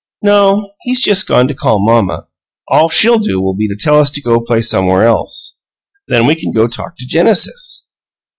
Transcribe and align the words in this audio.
"No. 0.23 0.67
He's 0.81 0.99
just 0.99 1.27
gone 1.27 1.47
to 1.47 1.53
call 1.53 1.77
mamma. 1.79 2.25
All 2.69 2.89
she'll 2.89 3.19
do' 3.19 3.39
ll 3.39 3.53
be 3.53 3.67
to 3.67 3.75
tell 3.79 3.99
us 3.99 4.09
to 4.09 4.21
go 4.23 4.41
play 4.41 4.61
somewheres 4.61 5.05
else. 5.05 5.59
Then 6.07 6.25
we 6.25 6.33
can 6.33 6.51
go 6.51 6.67
talk 6.67 6.97
to 6.97 7.05
Genesis." 7.05 7.85